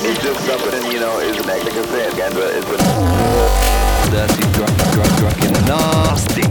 It's 0.00 0.22
just 0.22 0.40
something, 0.46 0.90
you 0.90 1.00
know, 1.00 1.18
it's 1.18 1.38
an 1.38 1.50
act, 1.50 1.64
like 1.64 1.74
I 1.74 1.82
it's 2.48 2.66
a 2.66 2.76
dirty, 4.10 4.42
drunk, 4.52 4.76
drunk, 4.94 5.12
drunk, 5.18 5.42
and 5.44 5.66
nasty. 5.68 6.46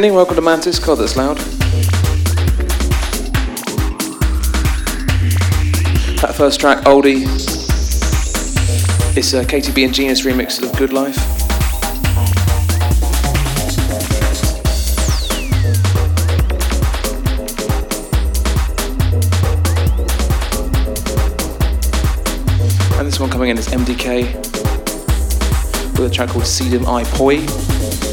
evening. 0.00 0.16
Welcome 0.16 0.36
to 0.36 0.40
Mantis. 0.40 0.78
God, 0.78 0.94
that's 0.94 1.14
loud. 1.14 1.36
That 6.16 6.34
first 6.34 6.58
track, 6.58 6.84
Oldie, 6.84 7.24
is 9.14 9.34
a 9.34 9.44
KTB 9.44 9.84
and 9.84 9.92
Genius 9.92 10.22
remix 10.22 10.62
of 10.62 10.74
Good 10.78 10.94
Life. 10.94 11.18
And 22.98 23.06
this 23.06 23.20
one 23.20 23.28
coming 23.28 23.50
in 23.50 23.58
is 23.58 23.68
MDK 23.68 24.34
with 25.98 26.10
a 26.10 26.14
track 26.14 26.30
called 26.30 26.44
Sedum 26.44 26.86
I 26.86 27.04
Poi. 27.04 28.09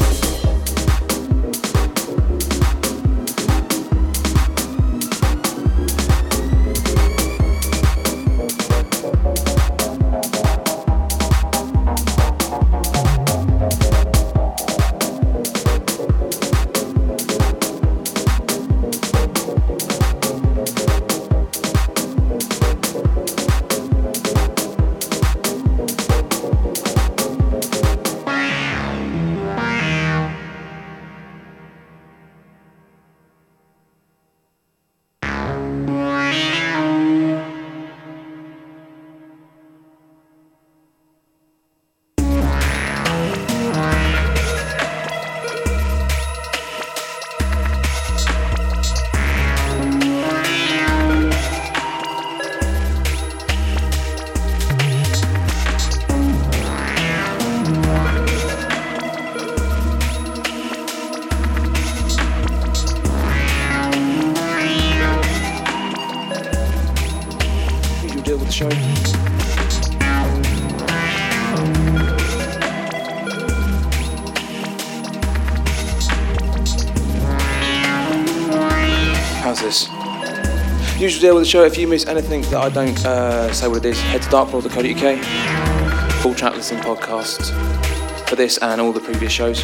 Show. 81.48 81.64
If 81.64 81.78
you 81.78 81.88
miss 81.88 82.06
anything 82.06 82.42
that 82.42 82.56
I 82.58 82.68
don't 82.68 83.06
uh, 83.06 83.50
say 83.54 83.68
what 83.68 83.78
it 83.78 83.86
is, 83.86 83.98
head 83.98 84.20
to 84.20 84.28
darklord.co.uk. 84.28 86.12
Full 86.22 86.34
track 86.34 86.54
listing 86.54 86.76
podcast 86.80 88.28
for 88.28 88.36
this 88.36 88.58
and 88.58 88.82
all 88.82 88.92
the 88.92 89.00
previous 89.00 89.32
shows. 89.32 89.62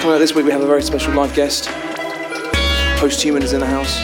Coming 0.00 0.14
up 0.14 0.20
this 0.20 0.36
week, 0.36 0.44
we 0.44 0.52
have 0.52 0.62
a 0.62 0.66
very 0.68 0.82
special 0.82 1.12
live 1.14 1.34
guest. 1.34 1.66
Post 2.98 3.18
Posthuman 3.18 3.42
is 3.42 3.54
in 3.54 3.58
the 3.58 3.66
house. 3.66 3.98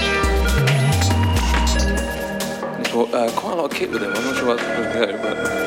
He's 2.79 2.89
brought 2.89 3.15
uh, 3.15 3.31
quite 3.37 3.53
a 3.53 3.57
lot 3.57 3.71
of 3.71 3.79
kit 3.79 3.89
with 3.93 4.03
him. 4.03 4.13
I'm 4.13 4.25
not 4.25 4.37
sure 4.37 4.57
going 4.57 4.93
to 4.93 5.13
go, 5.13 5.23
but. 5.23 5.62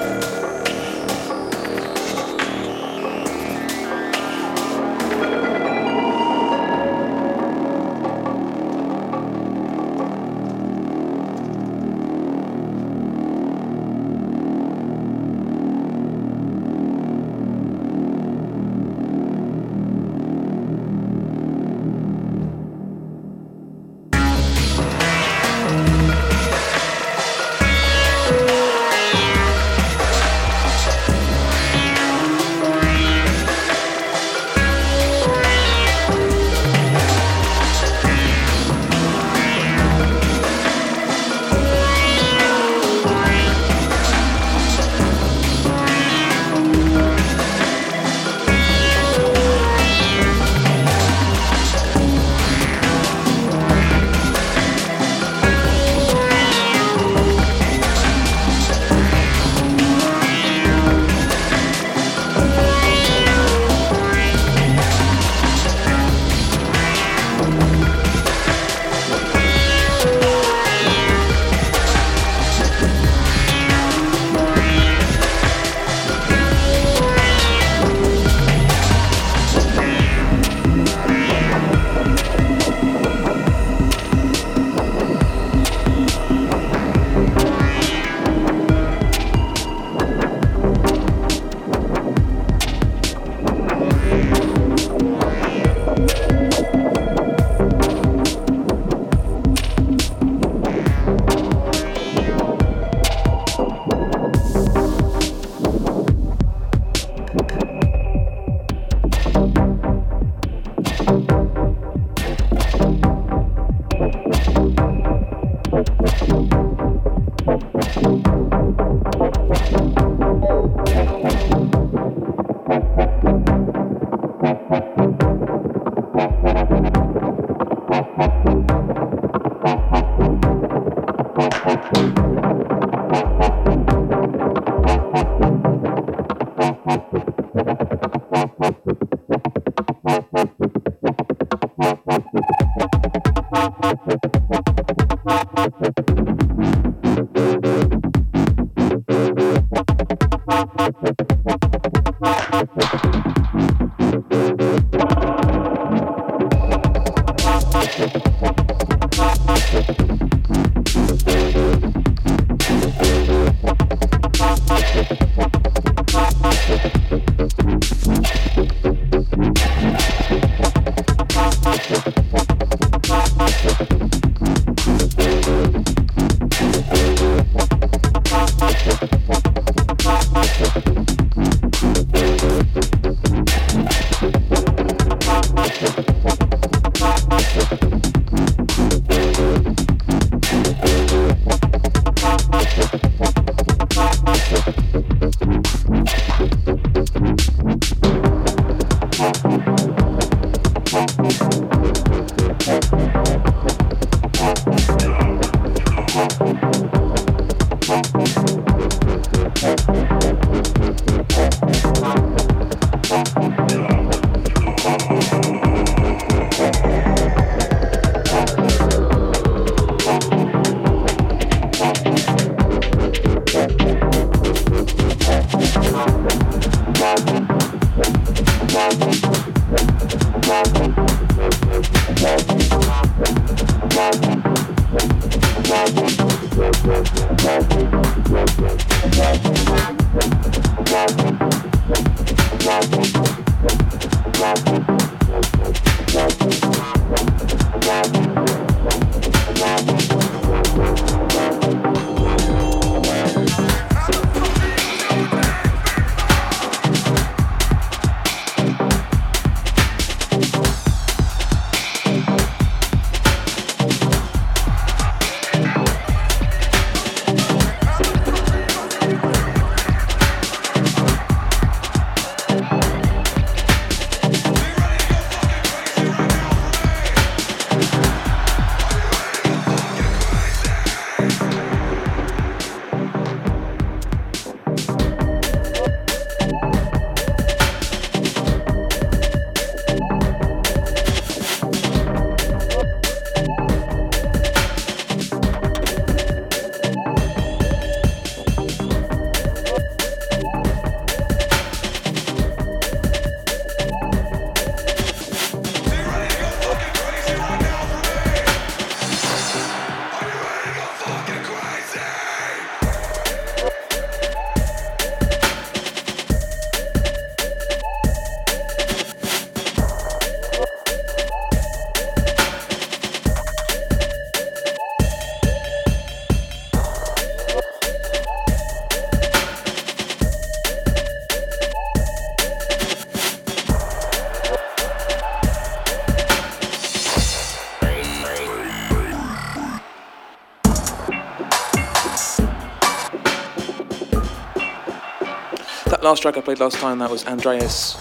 Last 346.06 346.21
track 346.21 346.38
I 346.38 346.42
played 346.42 346.59
last 346.59 346.78
time, 346.78 347.00
that 347.00 347.09
was 347.09 347.26
Andreas 347.26 347.95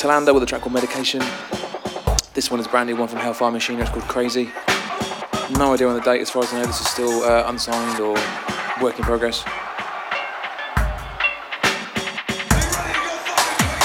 Tilliander 0.00 0.32
with 0.32 0.42
a 0.42 0.46
track 0.46 0.62
called 0.62 0.72
Medication. 0.72 1.20
This 2.32 2.50
one 2.50 2.60
is 2.60 2.66
a 2.66 2.70
brand 2.70 2.88
new 2.88 2.96
one 2.96 3.08
from 3.08 3.18
Hellfire 3.18 3.50
Machine, 3.50 3.78
it's 3.78 3.90
called 3.90 4.04
Crazy. 4.04 4.50
No 5.58 5.74
idea 5.74 5.86
on 5.86 5.96
the 5.96 6.00
date, 6.00 6.22
as 6.22 6.30
far 6.30 6.44
as 6.44 6.54
I 6.54 6.60
know, 6.62 6.66
this 6.66 6.80
is 6.80 6.88
still 6.88 7.22
uh, 7.24 7.44
unsigned 7.48 8.00
or 8.00 8.14
work 8.80 8.98
in 8.98 9.04
progress. 9.04 9.44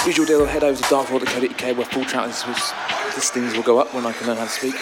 Usual 0.08 0.26
deal, 0.26 0.46
head 0.46 0.64
over 0.64 0.82
to 0.82 0.84
darkworld.co.uk 0.86 1.76
where 1.78 1.86
full 1.88 2.06
track 2.06 2.28
listings 2.28 3.54
will 3.54 3.64
go 3.64 3.80
up 3.80 3.94
when 3.94 4.06
I 4.06 4.14
can 4.14 4.28
learn 4.28 4.38
how 4.38 4.46
to 4.46 4.50
speak. 4.50 4.76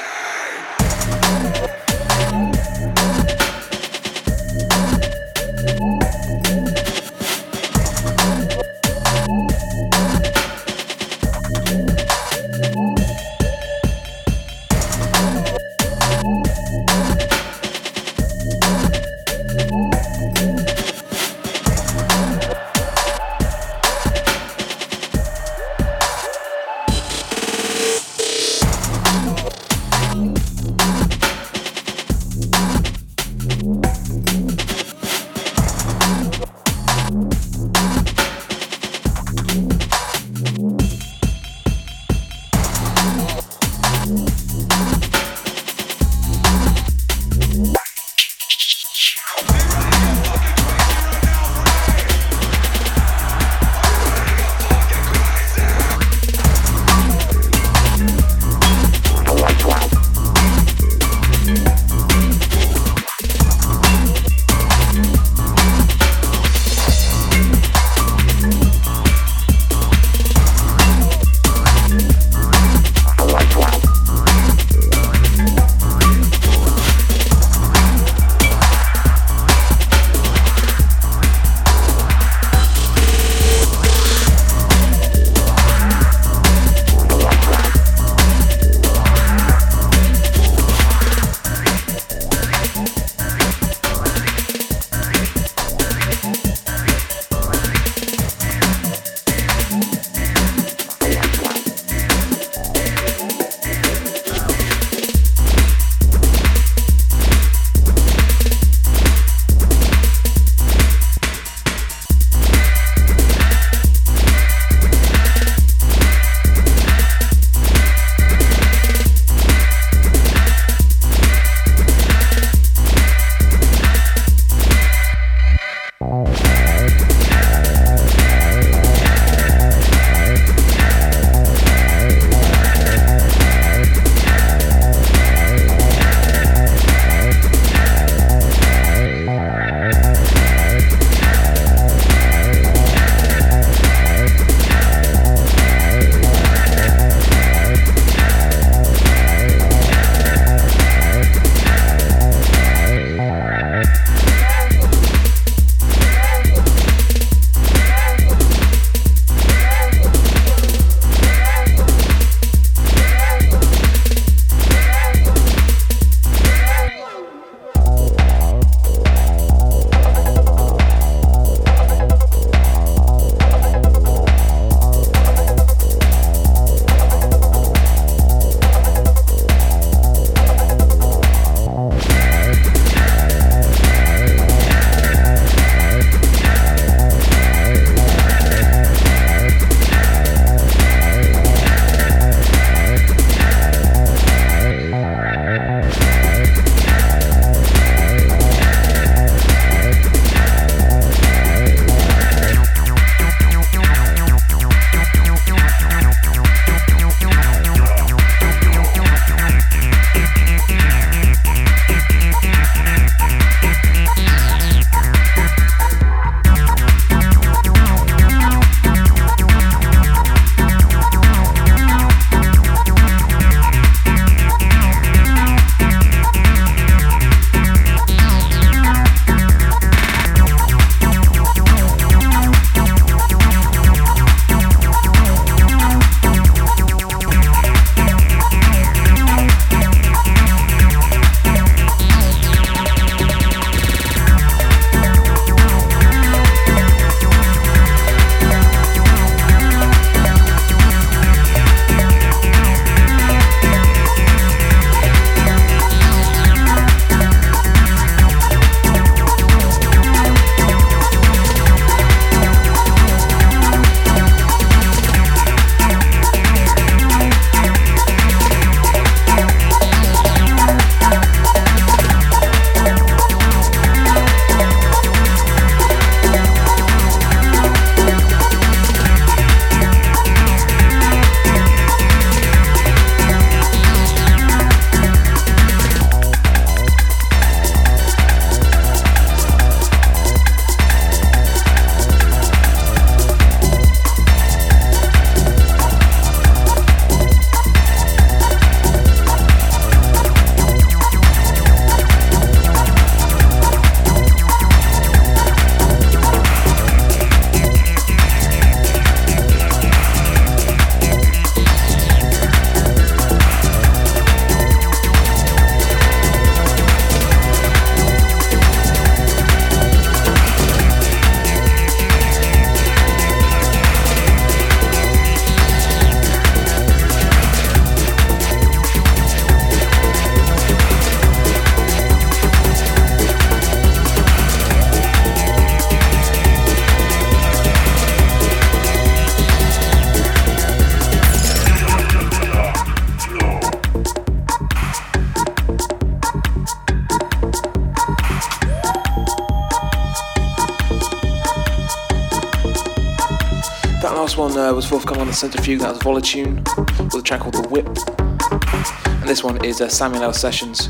On 355.27 355.31
the 355.31 355.35
Centrifuge, 355.35 355.81
that 355.81 355.89
was 355.89 355.99
Volitune, 355.99 356.63
with 357.03 357.15
a 357.15 357.21
track 357.21 357.41
called 357.41 357.55
The 357.55 357.67
Whip. 357.67 357.85
And 357.85 359.27
this 359.27 359.43
one 359.43 359.61
is 359.65 359.81
uh, 359.81 359.89
Samuel 359.89 360.23
L. 360.23 360.31
Sessions, 360.31 360.87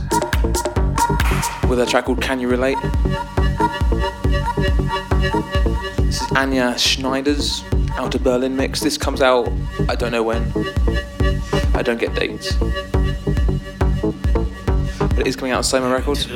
with 1.67 1.79
a 1.79 1.87
track 1.89 2.05
called 2.05 2.21
Can 2.21 2.39
You 2.39 2.47
Relate? 2.47 2.77
This 5.97 6.21
is 6.21 6.27
Anja 6.37 6.77
Schneider's 6.77 7.63
Out 7.93 8.13
of 8.13 8.23
Berlin 8.23 8.55
mix. 8.55 8.79
This 8.79 8.95
comes 8.95 9.23
out, 9.23 9.51
I 9.89 9.95
don't 9.95 10.11
know 10.11 10.21
when. 10.21 10.43
I 11.73 11.81
don't 11.81 11.99
get 11.99 12.13
dates. 12.13 12.53
But 14.99 15.17
it 15.17 15.25
is 15.25 15.35
coming 15.35 15.51
out 15.51 15.57
on 15.57 15.63
Soma 15.63 15.89
Records. 15.89 16.27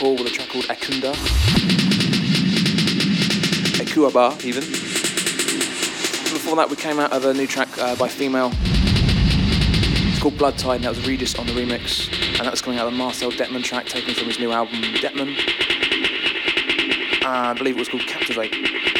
With 0.00 0.20
a 0.20 0.30
track 0.30 0.48
called 0.48 0.64
Akunda. 0.66 1.12
Ekuaba, 3.80 4.44
even. 4.44 4.62
Before 6.32 6.54
that, 6.54 6.70
we 6.70 6.76
came 6.76 7.00
out 7.00 7.12
of 7.12 7.24
a 7.24 7.34
new 7.34 7.48
track 7.48 7.68
uh, 7.78 7.96
by 7.96 8.06
Female. 8.06 8.52
It's 8.54 10.20
called 10.22 10.38
Blood 10.38 10.56
Tide, 10.56 10.76
and 10.76 10.84
that 10.84 10.90
was 10.90 11.04
Regis 11.04 11.34
on 11.34 11.46
the 11.46 11.52
remix. 11.52 12.08
And 12.38 12.46
that 12.46 12.52
was 12.52 12.62
coming 12.62 12.78
out 12.78 12.86
of 12.86 12.92
a 12.92 12.96
Marcel 12.96 13.32
Dettmann 13.32 13.64
track 13.64 13.86
taken 13.86 14.14
from 14.14 14.28
his 14.28 14.38
new 14.38 14.52
album, 14.52 14.76
Dettmann. 14.94 15.36
Uh, 17.24 17.50
I 17.50 17.54
believe 17.54 17.74
it 17.74 17.80
was 17.80 17.88
called 17.88 18.06
Captivate. 18.06 18.97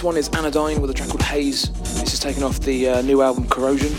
This 0.00 0.04
one 0.06 0.16
is 0.16 0.30
Anodyne 0.30 0.80
with 0.80 0.90
a 0.90 0.94
track 0.94 1.10
called 1.10 1.20
Haze. 1.20 1.70
This 2.00 2.14
is 2.14 2.18
taken 2.18 2.42
off 2.42 2.58
the 2.60 2.88
uh, 2.88 3.02
new 3.02 3.20
album 3.20 3.46
Corrosion. 3.46 3.92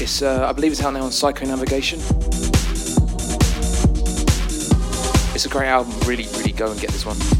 It's, 0.00 0.22
uh, 0.22 0.46
I 0.48 0.52
believe 0.52 0.70
it's 0.70 0.80
out 0.80 0.92
now 0.92 1.02
on 1.02 1.10
Psychonavigation. 1.10 1.98
It's 5.34 5.44
a 5.44 5.48
great 5.48 5.66
album. 5.66 5.92
Really, 6.06 6.28
really 6.36 6.52
go 6.52 6.70
and 6.70 6.80
get 6.80 6.90
this 6.90 7.04
one. 7.04 7.37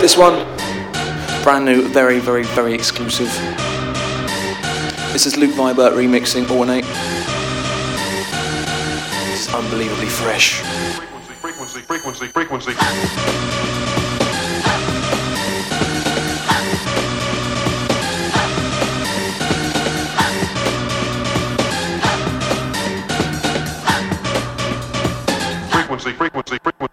This 0.00 0.16
one, 0.16 0.46
brand 1.42 1.64
new, 1.64 1.88
very, 1.88 2.20
very, 2.20 2.44
very 2.44 2.72
exclusive. 2.72 3.26
This 5.12 5.26
is 5.26 5.36
Luke 5.36 5.50
Vibert 5.56 5.92
remixing 5.92 6.48
Ornate. 6.48 6.84
This 9.26 9.48
is 9.48 9.54
unbelievably 9.54 10.06
fresh. 10.06 10.60
Frequency, 10.94 11.80
frequency, 11.80 11.80
frequency, 11.80 12.26
frequency. 12.28 12.72
Frequency, 25.72 26.12
frequency, 26.12 26.12
frequency, 26.12 26.58
frequency. 26.62 26.87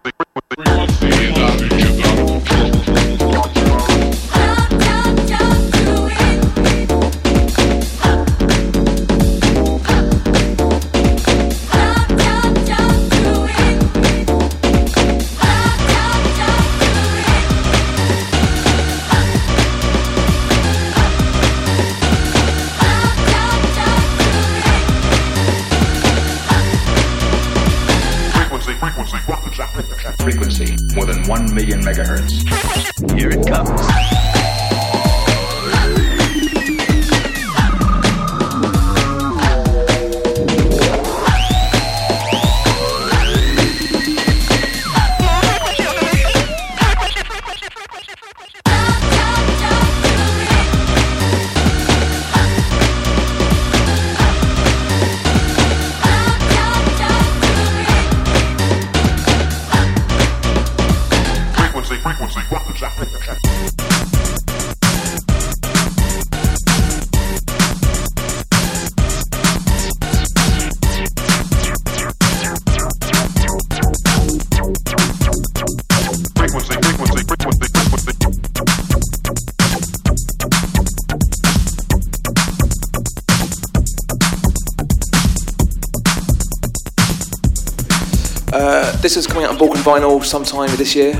Vinyl 89.86 90.20
sometime 90.24 90.74
this 90.76 90.96
year. 90.96 91.14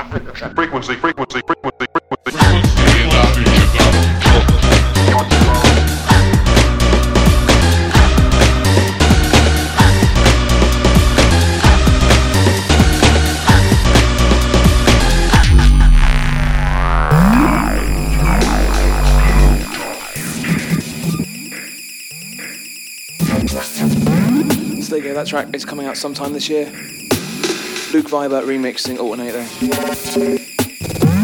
Frequency. 0.00 0.54
Frequency, 0.54 0.94
frequency, 0.94 1.40
frequency, 1.46 1.82
that 25.22 25.28
track 25.28 25.54
is 25.54 25.64
coming 25.64 25.86
out 25.86 25.96
sometime 25.96 26.32
this 26.32 26.48
year. 26.48 26.91
Luke 27.92 28.06
Vibert 28.06 28.44
remixing 28.44 28.98
Alternate 28.98 29.32
there. 29.32 30.38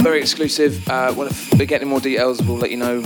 Very 0.03 0.21
exclusive. 0.21 0.87
Uh, 0.87 1.15
well, 1.17 1.29
if 1.29 1.55
we 1.55 1.65
get 1.65 1.81
any 1.81 1.89
more 1.89 2.01
details, 2.01 2.43
we'll 2.43 2.59
let 2.59 2.71
you 2.71 2.77
know. 2.77 3.03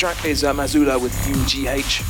Track 0.00 0.24
is 0.24 0.44
uh, 0.44 0.54
Mazula 0.54 0.98
with 0.98 1.12
UGH. 1.26 2.00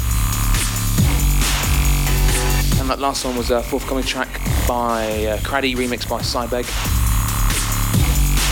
And 2.81 2.89
that 2.89 3.01
last 3.01 3.25
one 3.25 3.37
was 3.37 3.51
a 3.51 3.65
forthcoming 3.65 4.05
track 4.05 4.29
by 4.69 5.27
uh, 5.27 5.39
Craddy, 5.39 5.75
remixed 5.75 6.09
by 6.09 6.21
Cybeg. 6.21 6.67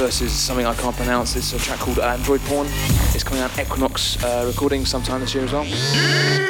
Versus 0.01 0.33
something 0.33 0.67
I 0.67 0.75
can't 0.75 0.97
pronounce. 0.97 1.37
It's 1.37 1.53
a 1.53 1.59
track 1.59 1.79
called 1.79 2.01
Android 2.01 2.41
Porn. 2.47 2.67
It's 3.15 3.23
coming 3.23 3.41
out 3.41 3.57
Equinox 3.57 4.21
uh, 4.25 4.43
recording 4.45 4.85
sometime 4.85 5.21
this 5.21 5.33
year 5.37 5.45
as 5.45 5.53
well. 5.53 6.48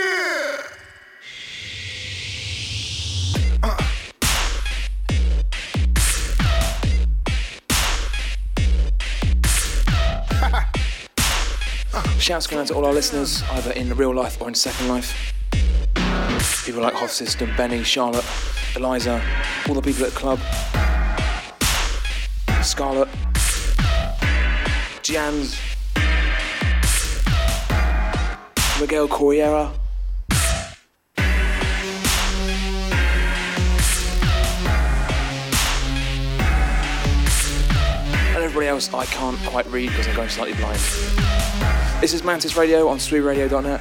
Shouts 12.29 12.47
going 12.47 12.61
out 12.61 12.67
to 12.67 12.75
all 12.75 12.85
our 12.85 12.93
listeners, 12.93 13.43
either 13.53 13.73
in 13.73 13.97
real 13.97 14.15
life 14.15 14.39
or 14.39 14.49
in 14.49 14.55
second 14.55 14.87
life. 14.87 15.33
People 16.67 16.83
like 16.83 16.93
Hot 16.93 17.09
System, 17.09 17.51
Benny, 17.57 17.83
Charlotte, 17.83 18.27
Eliza, 18.77 19.23
all 19.67 19.75
the 19.75 19.81
people 19.81 20.05
at 20.05 20.13
the 20.13 20.19
club, 20.19 20.39
Scarlett, 22.63 23.09
Jans, 25.03 25.59
Miguel 28.79 29.09
Corriera. 29.09 29.73
And 38.37 38.45
everybody 38.45 38.67
else 38.67 38.93
I 38.93 39.07
can't 39.07 39.39
quite 39.47 39.67
read 39.69 39.89
because 39.89 40.09
I'm 40.09 40.15
going 40.15 40.29
slightly 40.29 40.59
blind. 40.59 41.78
This 42.01 42.15
is 42.15 42.23
Mantis 42.23 42.57
Radio 42.57 42.87
on 42.87 42.99
SweeRadio.net. 42.99 43.81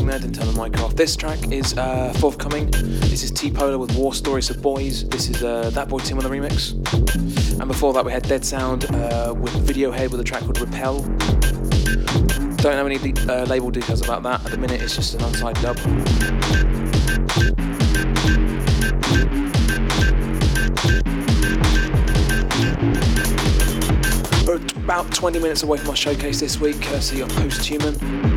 there, 0.00 0.18
didn't 0.18 0.34
turn 0.34 0.46
the 0.52 0.62
mic 0.62 0.80
off. 0.80 0.96
This 0.96 1.14
track 1.16 1.52
is 1.52 1.76
uh, 1.76 2.12
forthcoming. 2.18 2.70
This 2.70 3.22
is 3.22 3.30
T 3.30 3.50
Polar 3.50 3.78
with 3.78 3.94
War 3.94 4.14
Stories 4.14 4.48
of 4.48 4.62
Boys. 4.62 5.06
This 5.08 5.28
is 5.28 5.44
uh, 5.44 5.70
That 5.70 5.88
Boy 5.88 5.98
Tim 5.98 6.18
on 6.18 6.24
the 6.24 6.30
remix. 6.30 6.72
And 7.60 7.68
before 7.68 7.92
that, 7.92 8.04
we 8.04 8.10
had 8.10 8.26
Dead 8.26 8.44
Sound 8.44 8.86
uh, 8.86 9.34
with 9.36 9.52
Videohead 9.66 10.10
with 10.10 10.20
a 10.20 10.24
track 10.24 10.42
called 10.42 10.60
Repel. 10.60 11.00
Don't 12.56 12.72
have 12.72 12.86
any 12.86 12.96
uh, 13.28 13.44
label 13.44 13.70
details 13.70 14.02
about 14.02 14.22
that. 14.22 14.44
At 14.46 14.52
the 14.52 14.58
minute, 14.58 14.80
it's 14.80 14.96
just 14.96 15.14
an 15.14 15.24
unsigned 15.24 15.60
dub. 15.60 15.76
We're 24.46 24.56
about 24.84 25.12
20 25.14 25.38
minutes 25.38 25.62
away 25.62 25.78
from 25.78 25.90
our 25.90 25.96
showcase 25.96 26.40
this 26.40 26.58
week, 26.58 26.80
courtesy 26.80 27.20
of 27.20 27.28
Posthuman. 27.30 28.31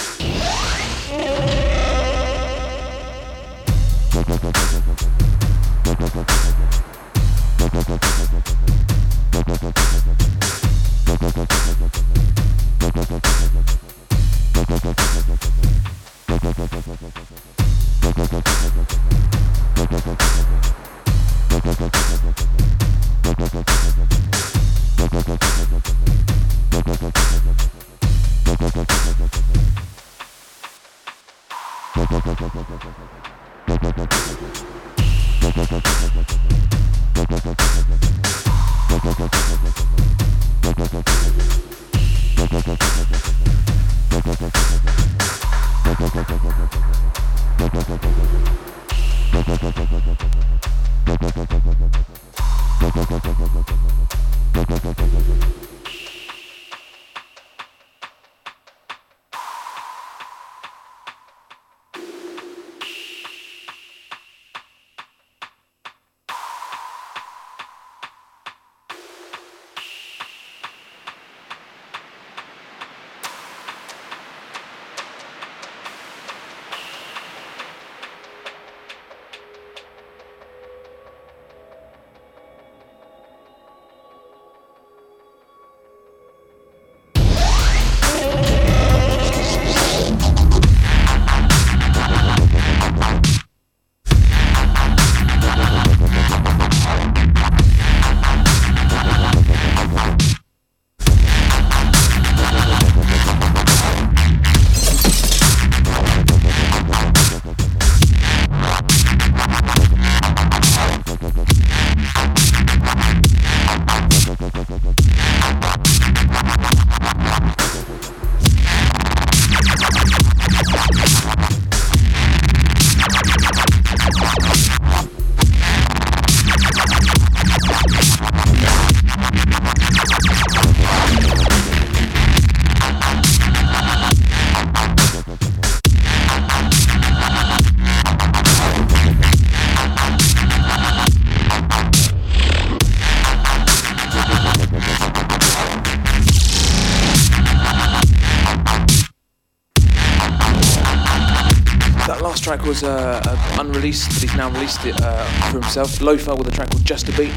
Was 152.67 152.83
uh, 152.83 153.21
uh, 153.25 153.57
unreleased, 153.61 154.09
but 154.09 154.23
he's 154.23 154.35
now 154.37 154.51
released 154.51 154.85
it 154.87 154.95
uh, 155.01 155.25
for 155.51 155.61
himself. 155.61 155.99
Lofa 155.99 156.37
with 156.37 156.49
a 156.49 156.51
track 156.51 156.71
called 156.71 156.85
Just 156.85 157.09
a 157.09 157.13
Beat. 157.13 157.33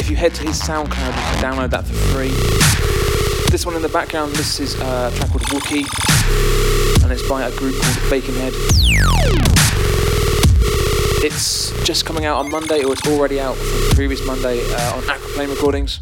If 0.00 0.10
you 0.10 0.16
head 0.16 0.34
to 0.34 0.42
his 0.42 0.60
SoundCloud, 0.60 1.06
you 1.06 1.12
can 1.12 1.42
download 1.42 1.70
that 1.70 1.84
for 1.84 1.94
free. 2.12 2.30
This 3.50 3.64
one 3.64 3.76
in 3.76 3.82
the 3.82 3.88
background, 3.88 4.32
this 4.34 4.60
is 4.60 4.78
uh, 4.80 5.10
a 5.12 5.16
track 5.16 5.30
called 5.30 5.42
Wookie, 5.44 5.86
and 7.02 7.12
it's 7.12 7.26
by 7.28 7.44
a 7.44 7.50
group 7.56 7.74
called 7.80 7.96
Baconhead. 8.10 8.52
It's 11.24 11.72
just 11.84 12.04
coming 12.04 12.24
out 12.24 12.38
on 12.38 12.50
Monday, 12.50 12.84
or 12.84 12.92
it's 12.92 13.06
already 13.08 13.40
out 13.40 13.56
from 13.56 13.88
the 13.88 13.92
previous 13.94 14.24
Monday 14.26 14.60
uh, 14.72 14.96
on 14.96 15.02
Aquaplane 15.02 15.50
Recordings. 15.50 16.00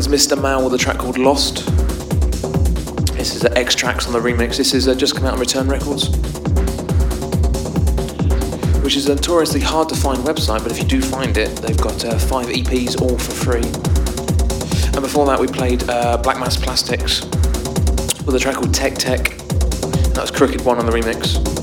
Is 0.00 0.08
Mr. 0.08 0.40
Mal 0.40 0.64
with 0.64 0.72
a 0.72 0.78
track 0.78 0.96
called 0.96 1.18
Lost. 1.18 1.66
This 3.16 3.34
is 3.34 3.42
the 3.42 3.52
X 3.54 3.74
tracks 3.74 4.06
on 4.06 4.14
the 4.14 4.18
remix. 4.18 4.56
This 4.56 4.72
is 4.72 4.88
uh, 4.88 4.94
just 4.94 5.14
come 5.14 5.26
out 5.26 5.34
on 5.34 5.40
Return 5.40 5.68
Records, 5.68 6.08
which 8.82 8.96
is 8.96 9.06
a 9.10 9.14
notoriously 9.14 9.60
hard 9.60 9.90
to 9.90 9.94
find 9.94 10.18
website. 10.20 10.62
But 10.62 10.72
if 10.72 10.78
you 10.78 10.84
do 10.84 11.02
find 11.02 11.36
it, 11.36 11.54
they've 11.56 11.76
got 11.76 12.02
uh, 12.04 12.18
five 12.18 12.46
EPs 12.46 12.98
all 13.02 13.18
for 13.18 13.32
free. 13.32 13.66
And 14.94 15.02
before 15.02 15.26
that, 15.26 15.38
we 15.38 15.46
played 15.46 15.86
uh, 15.90 16.16
Black 16.16 16.38
Mass 16.38 16.56
Plastics 16.56 17.22
with 18.24 18.34
a 18.34 18.38
track 18.38 18.54
called 18.54 18.72
Tech 18.72 18.94
Tech. 18.94 19.36
That 20.14 20.22
was 20.22 20.30
Crooked 20.30 20.62
One 20.62 20.78
on 20.78 20.86
the 20.86 20.92
remix. 20.92 21.59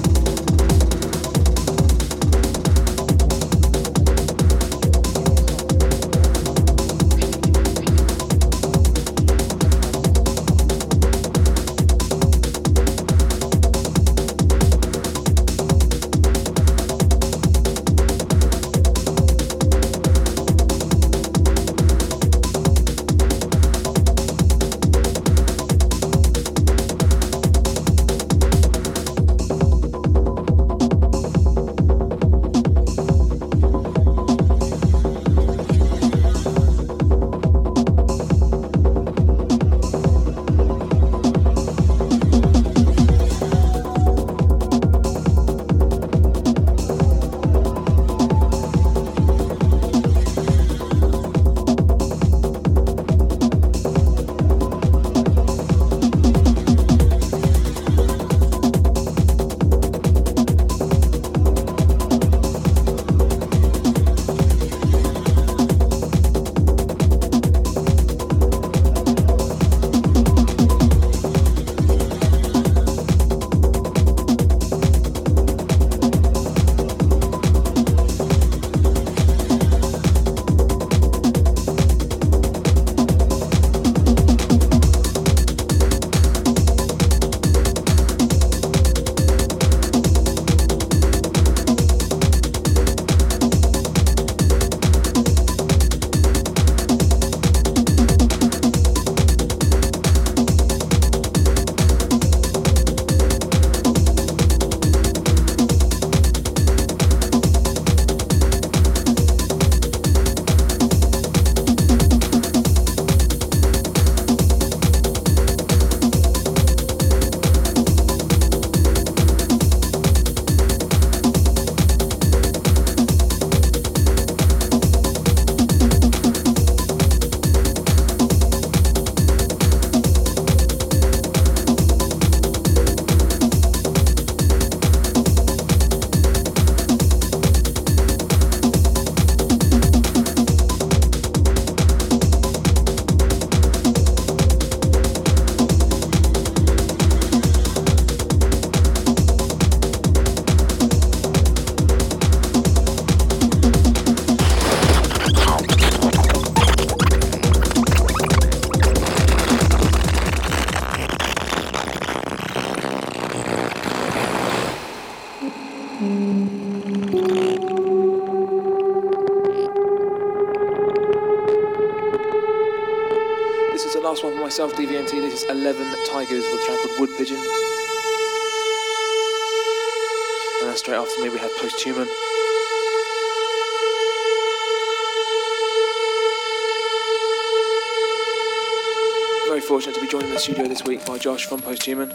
Fortunate 189.78 189.94
to 189.94 190.02
be 190.02 190.08
joined 190.08 190.26
in 190.26 190.34
the 190.34 190.40
studio 190.40 190.68
this 190.68 190.84
week 190.86 191.06
by 191.06 191.20
Josh 191.20 191.46
from 191.46 191.62
Posthuman. 191.62 192.10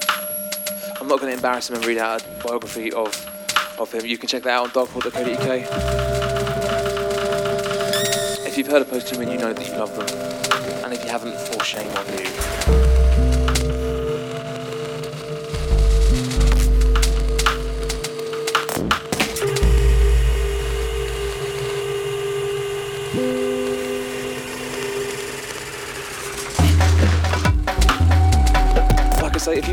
I'm 1.00 1.06
not 1.06 1.20
going 1.20 1.30
to 1.30 1.36
embarrass 1.36 1.70
him 1.70 1.76
and 1.76 1.86
read 1.86 1.96
out 1.96 2.20
a 2.20 2.42
biography 2.42 2.92
of, 2.92 3.14
of 3.78 3.92
him. 3.92 4.04
You 4.04 4.18
can 4.18 4.28
check 4.28 4.42
that 4.42 4.50
out 4.50 4.64
on 4.64 4.70
darkfall.co.uk. 4.70 5.68
If 8.48 8.58
you've 8.58 8.66
heard 8.66 8.82
of 8.82 8.88
Posthuman, 8.88 9.30
you 9.30 9.38
know 9.38 9.52
that 9.52 9.64
you 9.64 9.74
love 9.74 9.94
them. 9.94 10.08
And 10.84 10.92
if 10.92 11.04
you 11.04 11.10
haven't, 11.12 11.38
for 11.38 11.62
shame 11.62 11.88
on 11.90 12.06
you. 12.18 12.81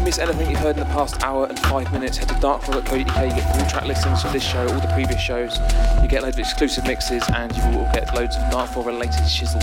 Miss 0.10 0.18
anything 0.18 0.50
you've 0.50 0.60
heard 0.60 0.76
in 0.76 0.80
the 0.80 0.92
past 0.92 1.22
hour 1.22 1.46
and 1.46 1.60
five 1.60 1.92
minutes, 1.94 2.18
head 2.18 2.28
to 2.28 2.34
darkfall.co.uk. 2.36 2.98
You 2.98 3.06
get 3.06 3.56
full 3.56 3.70
track 3.70 3.86
listings 3.86 4.24
for 4.24 4.30
this 4.30 4.44
show, 4.44 4.62
all 4.62 4.80
the 4.80 4.92
previous 4.92 5.22
shows. 5.22 5.60
You 6.02 6.08
get 6.08 6.24
loads 6.24 6.36
of 6.36 6.40
exclusive 6.40 6.88
mixes, 6.88 7.22
and 7.36 7.56
you 7.56 7.62
will 7.66 7.88
get 7.94 8.12
loads 8.16 8.36
of 8.36 8.42
Darkfall 8.46 8.88
related 8.88 9.22
shizzles. 9.26 9.62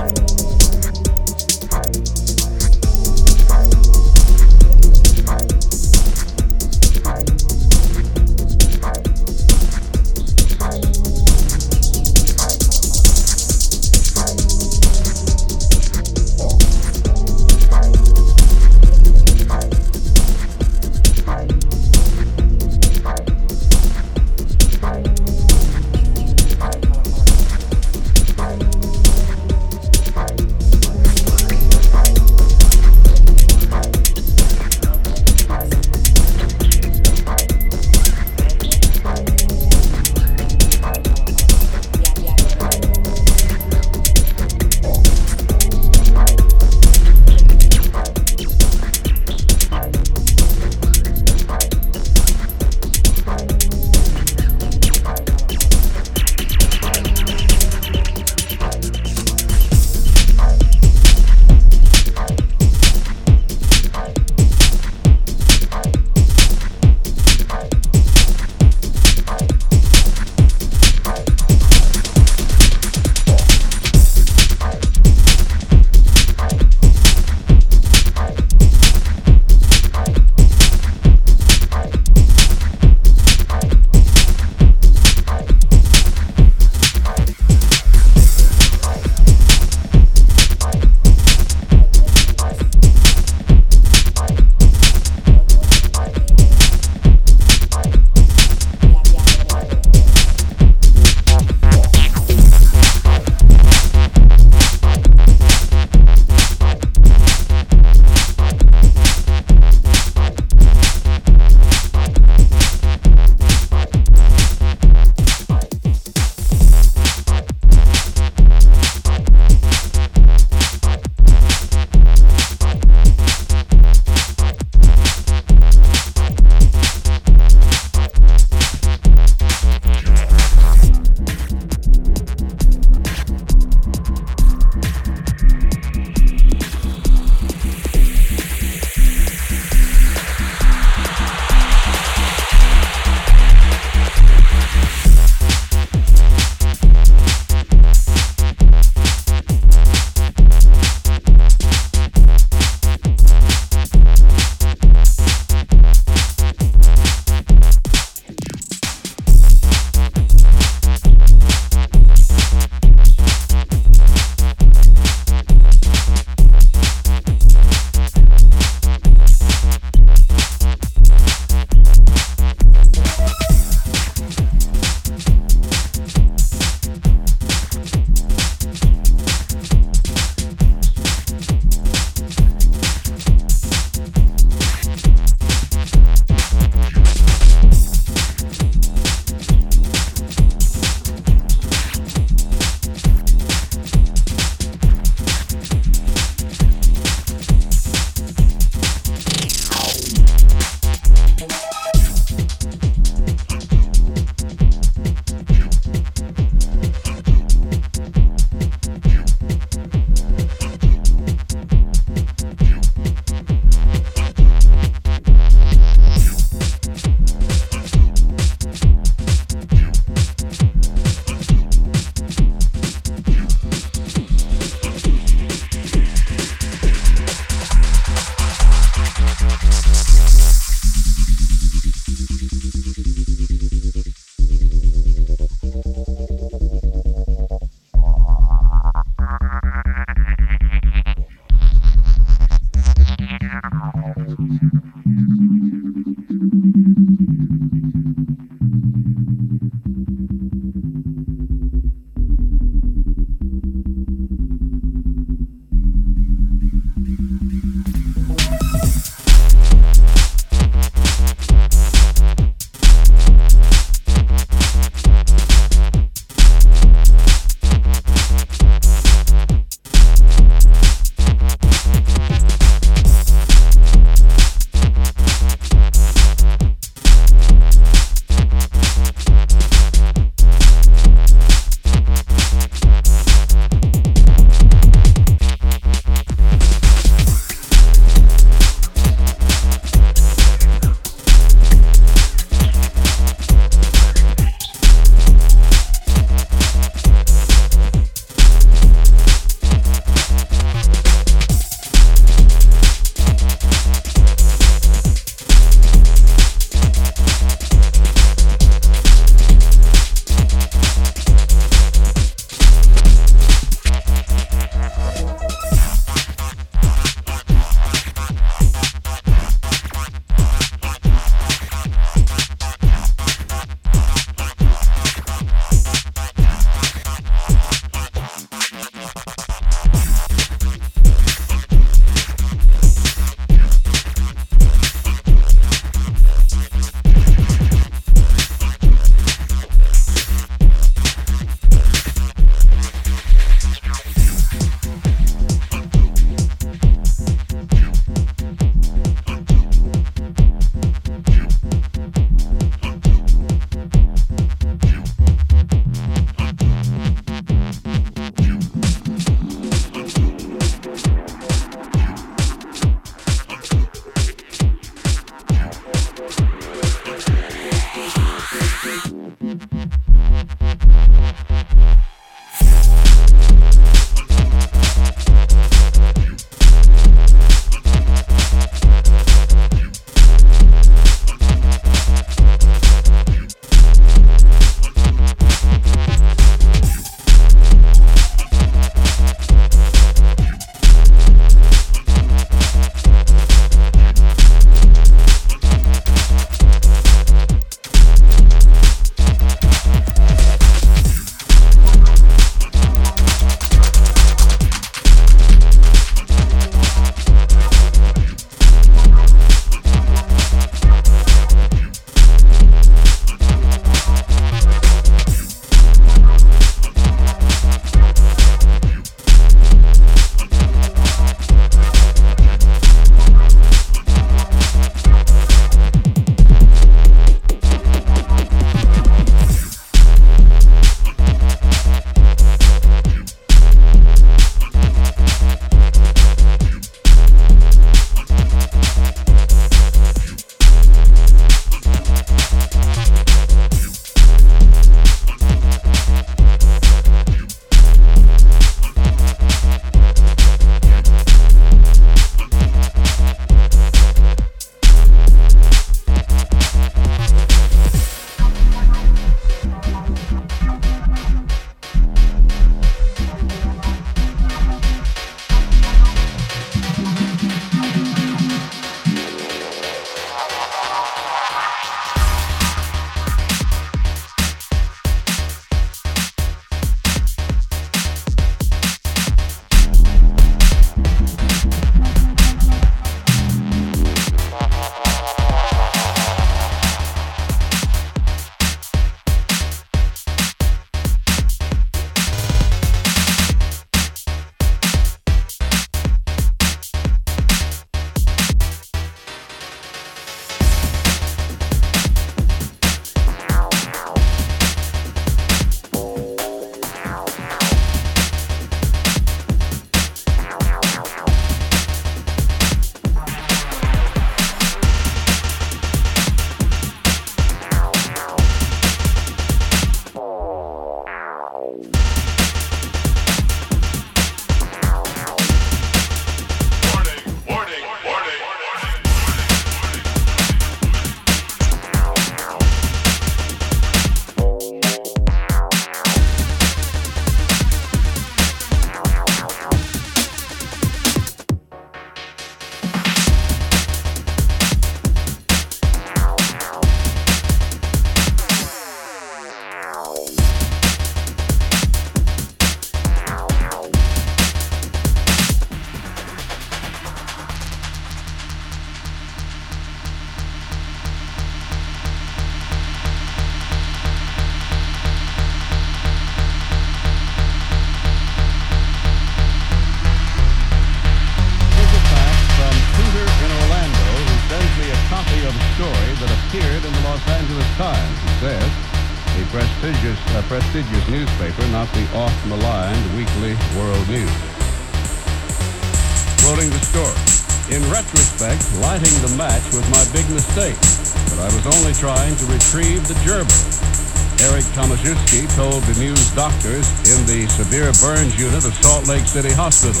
Lake 599.12 599.28
City 599.28 599.52
Hospital. 599.52 600.00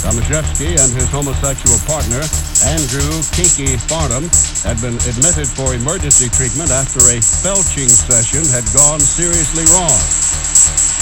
Tomaszewski 0.00 0.72
and 0.72 0.88
his 0.96 1.12
homosexual 1.12 1.76
partner, 1.84 2.24
Andrew 2.72 3.12
Kinky 3.36 3.76
Farnham, 3.76 4.32
had 4.64 4.80
been 4.80 4.96
admitted 5.04 5.44
for 5.44 5.76
emergency 5.76 6.32
treatment 6.32 6.72
after 6.72 7.04
a 7.12 7.20
felching 7.20 7.92
session 7.92 8.40
had 8.48 8.64
gone 8.72 8.96
seriously 8.96 9.68
wrong. 9.76 9.92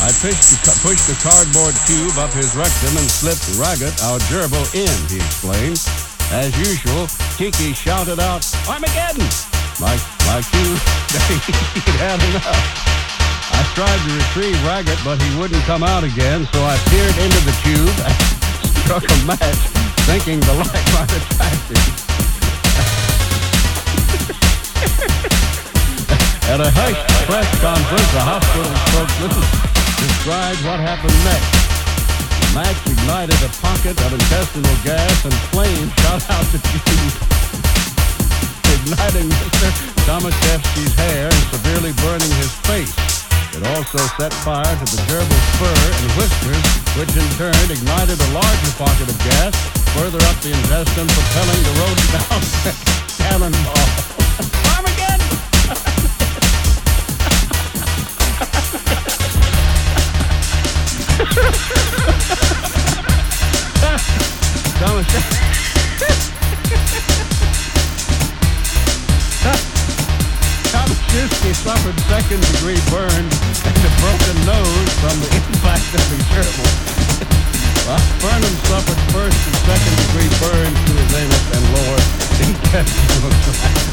I 0.03 0.11
pushed 0.19 0.51
the, 0.51 0.75
pushed 0.83 1.07
the 1.07 1.15
cardboard 1.23 1.79
tube 1.87 2.19
up 2.19 2.35
his 2.35 2.59
rectum 2.59 2.99
and 2.99 3.07
slipped 3.07 3.47
Raggett, 3.55 3.95
our 4.03 4.19
gerbil, 4.27 4.67
in, 4.75 4.91
he 5.07 5.23
explained. 5.23 5.79
As 6.35 6.51
usual, 6.59 7.07
Kiki 7.39 7.71
shouted 7.71 8.19
out, 8.19 8.43
Armageddon! 8.67 9.31
Like, 9.79 10.03
like 10.27 10.47
you, 10.59 10.75
he'd 11.87 12.03
had 12.03 12.19
enough. 12.19 12.98
Tried 13.79 14.03
to 14.03 14.11
retrieve 14.11 14.59
Raggett, 14.67 14.99
but 15.05 15.23
he 15.23 15.39
wouldn't 15.39 15.63
come 15.63 15.85
out 15.85 16.03
again, 16.03 16.43
so 16.51 16.59
I 16.67 16.75
peered 16.91 17.15
into 17.15 17.41
the 17.47 17.55
tube 17.63 17.99
and 18.03 18.17
struck 18.83 19.07
a 19.07 19.19
match, 19.23 19.63
thinking 20.03 20.43
the 20.43 20.55
light 20.59 20.87
might 20.99 21.07
attract 21.07 21.63
him. 21.71 21.79
At 26.51 26.59
a 26.59 26.75
hushed 26.75 27.07
press 27.31 27.47
conference, 27.63 28.11
the 28.19 28.25
hospital 28.27 28.67
spokesman 28.91 29.31
described 30.03 30.59
what 30.67 30.83
happened 30.83 31.15
next. 31.23 31.55
The 32.35 32.51
match 32.59 32.83
ignited 32.83 33.39
a 33.47 33.51
pocket 33.63 33.95
of 33.95 34.11
intestinal 34.11 34.75
gas 34.83 35.23
and 35.23 35.39
flames 35.55 35.95
shot 36.03 36.27
out 36.35 36.51
the 36.51 36.59
tube, 36.67 37.15
igniting 38.75 39.31
Mr. 39.63 39.87
Tomaszewski's 40.03 40.99
hair 40.99 41.31
and 41.31 41.45
severely 41.55 41.95
burning 42.03 42.35
his 42.43 42.51
face. 42.67 43.08
It 43.55 43.67
also 43.77 43.99
set 44.19 44.33
fire 44.45 44.63
to 44.63 44.85
the 44.85 45.01
gerbil's 45.09 45.49
fur 45.57 45.73
and 45.73 46.11
whiskers, 46.17 46.65
which 46.97 47.17
in 47.17 47.29
turn 47.37 47.71
ignited 47.71 48.21
a 48.21 48.31
larger 48.33 48.73
pocket 48.77 49.09
of 49.09 49.19
gas 49.25 49.55
further 49.97 50.19
up 50.25 50.37
the 50.43 50.53
intestine, 50.53 51.09
propelling 51.09 51.63
the 51.65 51.73
road 51.81 51.97
down 52.13 52.41
cannonball. 53.19 53.89
Armageddon! 54.77 55.29
Thomas. 64.79 65.49
Tomaszewski 71.09 71.55
suffered 71.55 71.99
second 72.01 72.41
degree 72.53 72.81
burns 72.91 73.41
and 73.65 73.77
a 73.77 73.91
broken 74.01 74.37
nose 74.45 74.93
from 75.01 75.17
the 75.21 75.29
impact 75.37 75.95
of 75.95 76.05
the 76.11 76.17
gerbil. 76.29 76.69
While 77.87 78.05
Burnham 78.21 78.57
suffered 78.69 79.01
first 79.13 79.41
and 79.47 79.57
second 79.65 79.97
degree 80.05 80.29
burns 80.39 80.79
to 80.85 80.93
his 80.93 81.15
anus 81.15 81.47
and 81.57 81.65
lower 81.73 82.01
intestinal 82.45 83.33
tract. 83.43 83.89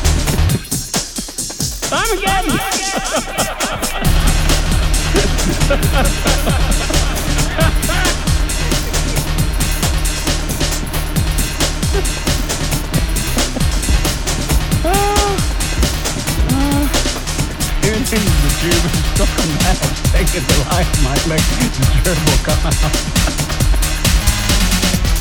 Here's 5.13 6.81
stuck 18.71 19.29
on 19.29 19.49
that. 19.61 19.77
Taking 20.13 20.45
the 20.47 20.57
life 20.71 20.89
might 21.03 21.25
make 21.27 21.45
the 21.59 21.67
gerbil 22.01 22.37
come 22.45 22.65
out. 22.65 22.73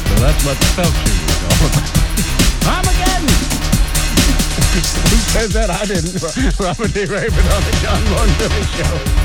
So 0.08 0.14
that's 0.20 0.44
what 0.44 0.56
the 0.56 0.68
filtering 0.76 1.20
is 1.28 1.42
all 1.44 1.66
about. 1.68 1.88
Armageddon! 2.72 3.28
Who 5.10 5.18
said 5.32 5.50
that? 5.50 5.70
I 5.70 5.84
didn't. 5.84 6.20
Robert 6.60 6.92
D. 6.94 7.04
Raven 7.04 7.44
on 7.52 7.62
the 7.64 7.72
John 7.82 8.02
Bon 8.10 8.28
Billy 8.38 8.64
Show. 8.76 9.23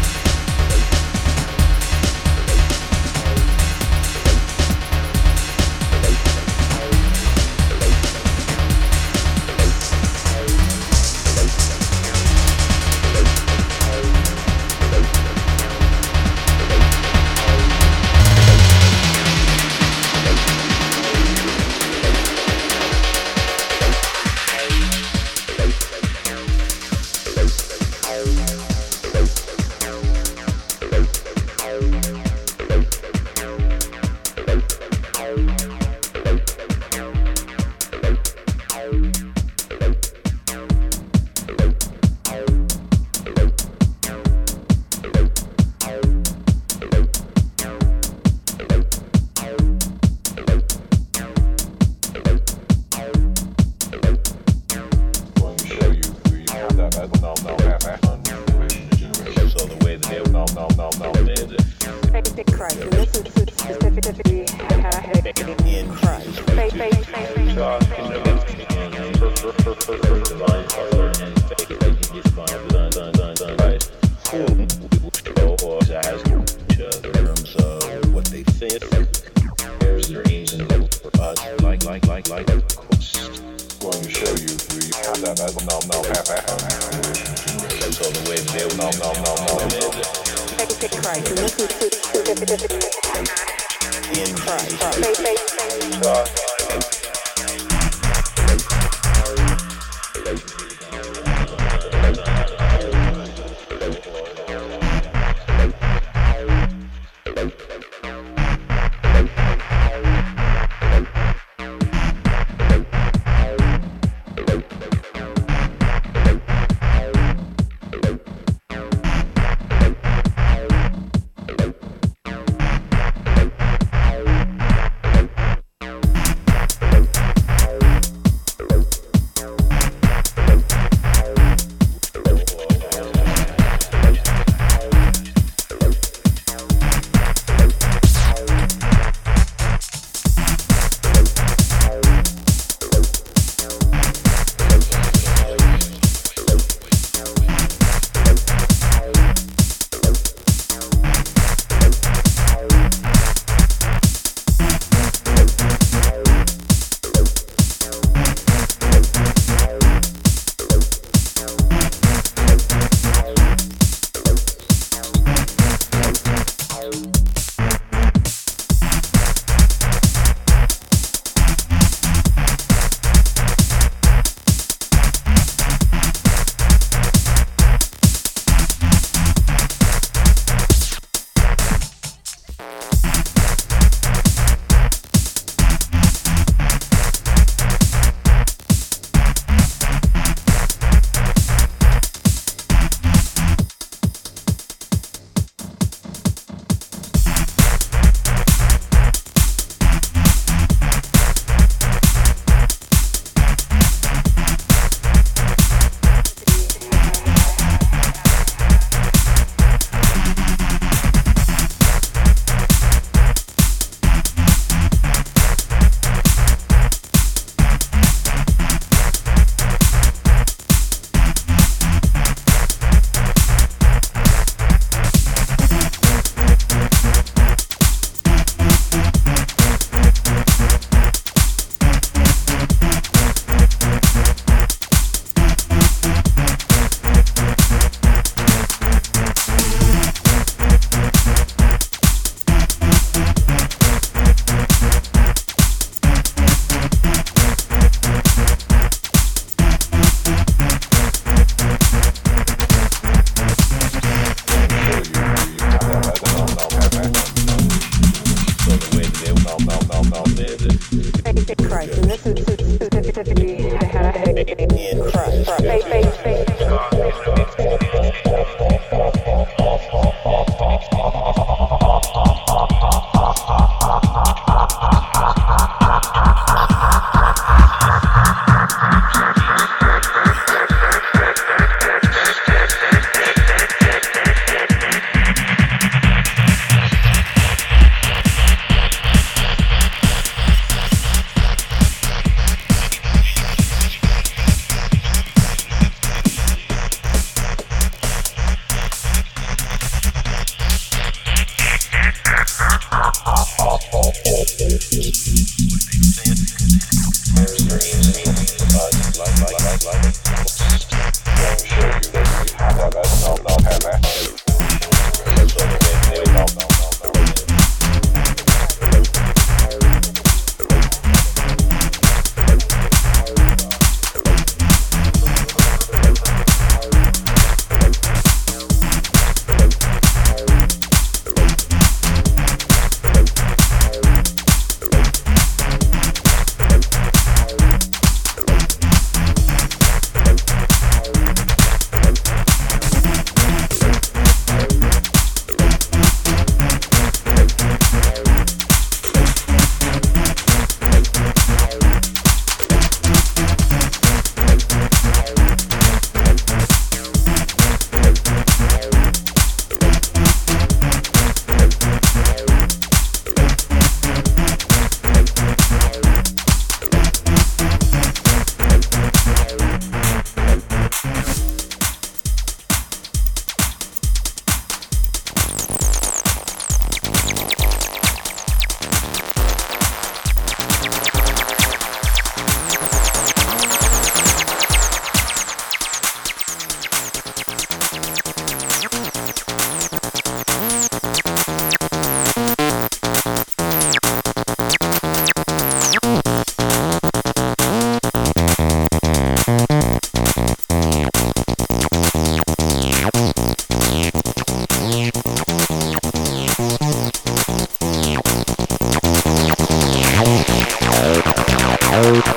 Bye. 411.99 412.28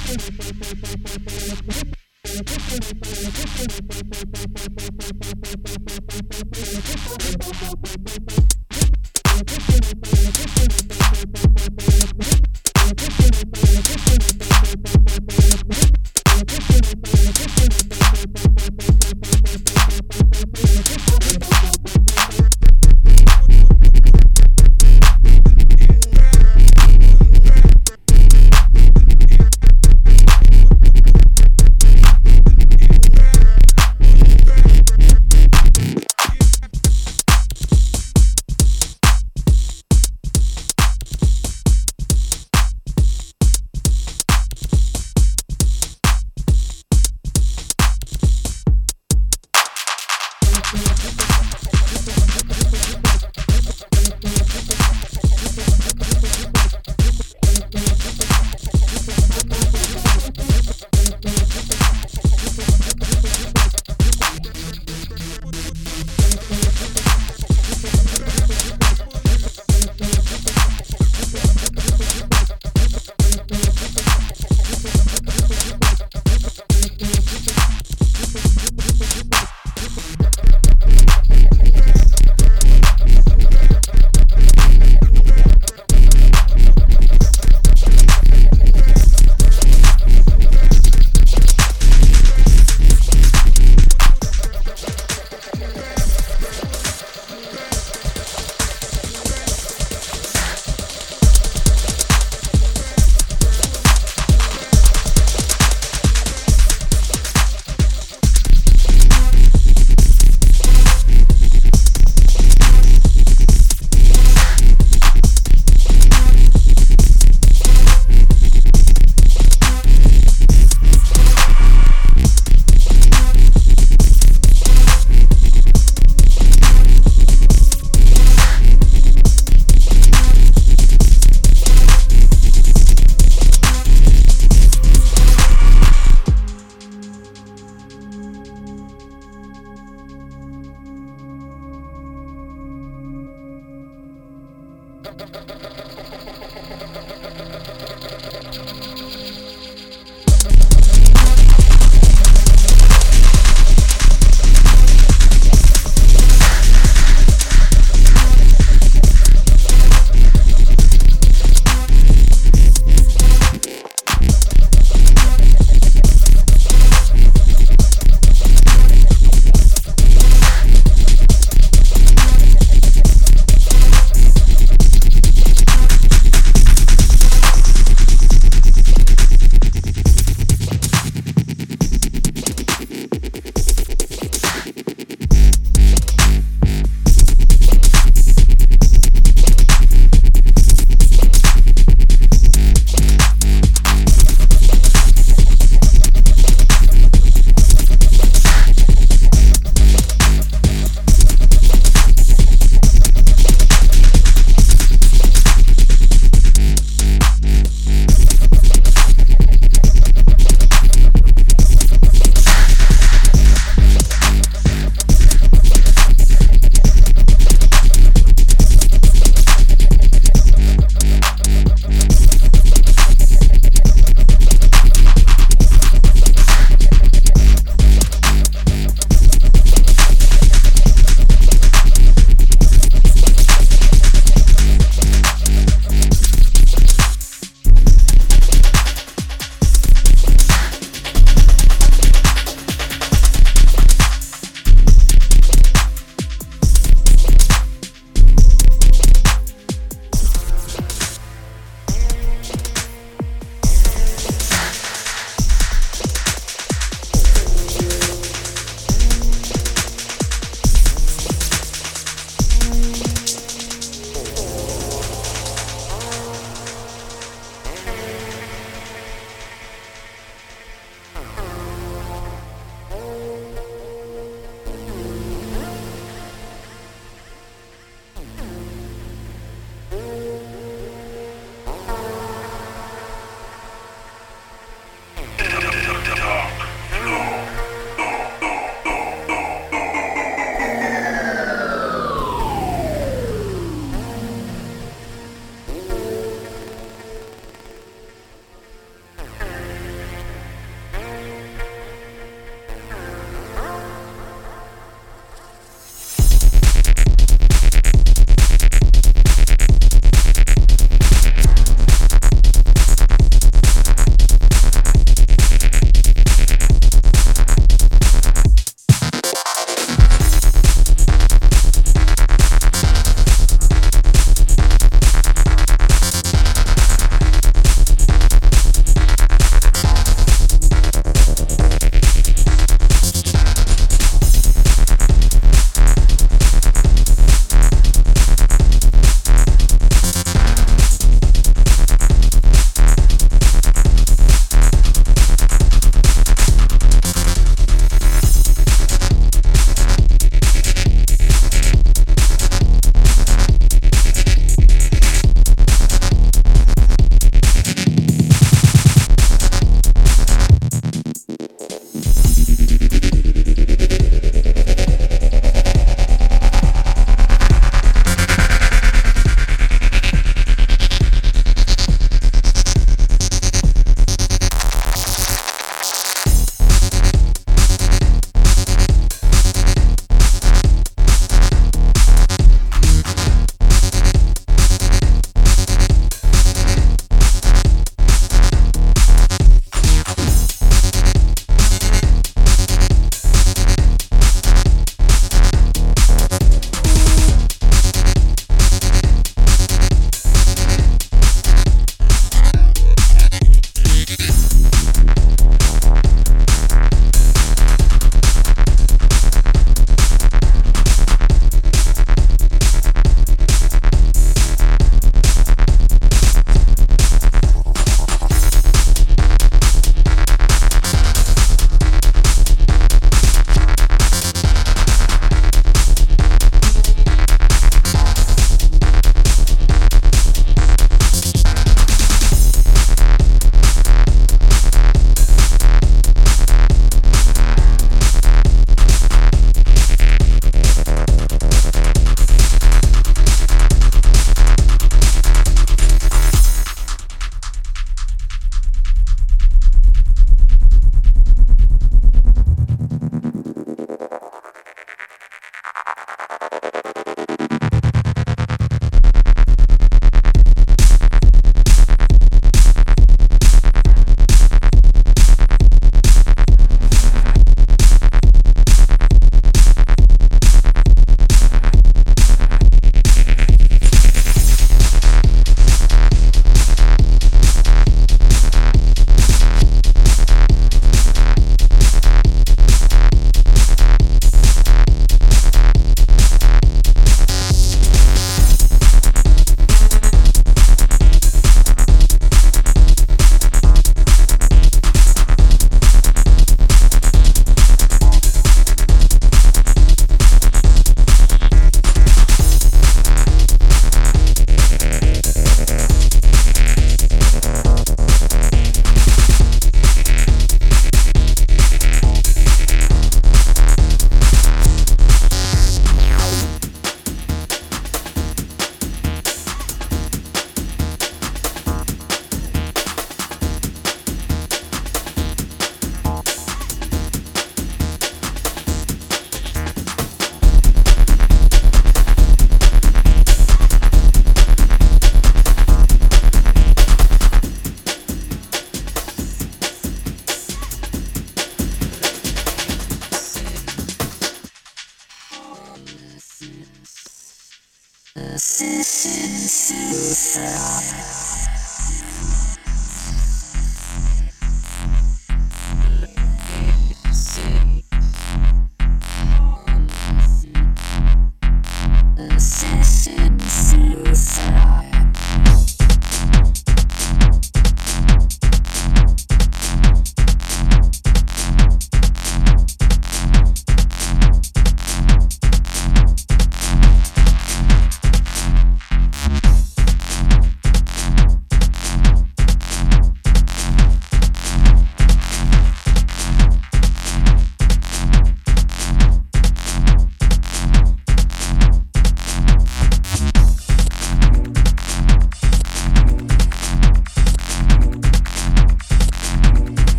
Thank 0.00 0.72
you. 0.72 0.77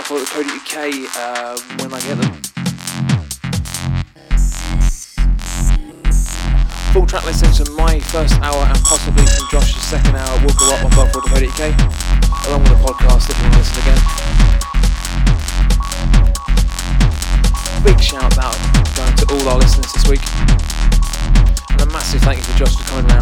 darkfall.co.uk 0.00 0.76
uh, 1.16 1.60
when 1.78 1.92
I 1.92 2.00
get 2.00 2.16
them. 2.16 2.32
Full 6.92 7.06
track 7.06 7.24
listings 7.24 7.58
from 7.58 7.76
my 7.76 8.00
first 8.00 8.34
hour 8.40 8.64
and 8.64 8.78
possibly 8.84 9.24
from 9.26 9.46
Josh's 9.50 9.82
second 9.82 10.16
hour 10.16 10.40
will 10.40 10.54
go 10.54 10.72
up 10.72 10.84
on 10.84 10.90
darkfall.co.uk 10.92 11.62
along 12.48 12.62
with 12.62 12.72
the 12.72 12.78
podcast 12.80 13.30
if 13.30 13.36
you 13.36 13.44
want 13.44 13.54
to 13.54 13.60
listen 13.60 13.82
again. 13.82 14.00
big 17.84 18.00
shout 18.00 18.36
out 18.36 18.56
going 18.94 19.16
to 19.16 19.24
all 19.32 19.48
our 19.48 19.58
listeners 19.58 19.92
this 19.92 20.06
week. 20.08 20.20
And 21.70 21.80
a 21.80 21.86
massive 21.86 22.20
thank 22.22 22.38
you 22.38 22.44
for 22.44 22.58
Josh 22.58 22.76
for 22.76 22.84
coming 22.84 23.10
around 23.10 23.19